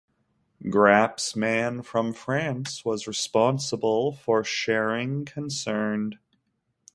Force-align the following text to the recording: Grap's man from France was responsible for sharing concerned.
Grap's 0.67 1.35
man 1.35 1.83
from 1.83 2.11
France 2.11 2.83
was 2.83 3.05
responsible 3.05 4.11
for 4.13 4.43
sharing 4.43 5.25
concerned. 5.25 6.17